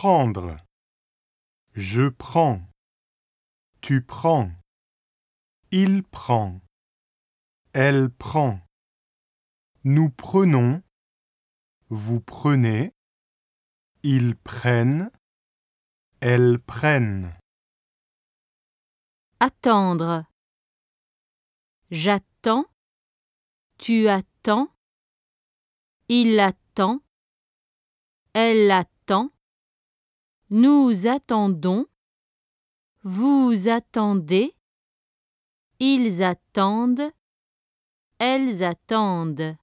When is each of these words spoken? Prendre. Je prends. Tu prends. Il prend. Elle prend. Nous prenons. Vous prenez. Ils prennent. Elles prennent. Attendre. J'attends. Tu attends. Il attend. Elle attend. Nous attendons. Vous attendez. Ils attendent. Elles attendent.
Prendre. 0.00 0.56
Je 1.74 2.08
prends. 2.08 2.62
Tu 3.80 4.00
prends. 4.00 4.52
Il 5.72 6.04
prend. 6.04 6.60
Elle 7.72 8.08
prend. 8.08 8.60
Nous 9.82 10.08
prenons. 10.08 10.84
Vous 11.88 12.20
prenez. 12.20 12.94
Ils 14.04 14.36
prennent. 14.36 15.10
Elles 16.20 16.60
prennent. 16.60 17.36
Attendre. 19.40 20.26
J'attends. 21.90 22.66
Tu 23.78 24.06
attends. 24.06 24.72
Il 26.08 26.38
attend. 26.38 27.00
Elle 28.32 28.70
attend. 28.70 29.32
Nous 30.50 31.06
attendons. 31.06 31.86
Vous 33.02 33.68
attendez. 33.68 34.54
Ils 35.78 36.22
attendent. 36.22 37.12
Elles 38.18 38.64
attendent. 38.64 39.56